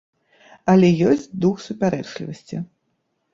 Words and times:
Але 0.71 0.89
ёсць 1.09 1.27
дух 1.43 1.61
супярэчлівасці. 1.67 2.57